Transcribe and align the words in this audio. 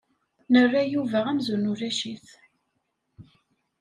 Nerra 0.53 0.81
Yuba 0.93 1.19
amzun 1.29 1.69
ulac-it. 1.71 2.27